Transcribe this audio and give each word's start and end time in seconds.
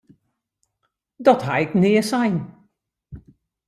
Dat 1.25 1.41
ha 1.47 1.53
ik 1.63 1.71
nea 1.81 2.03
sein! 2.11 2.37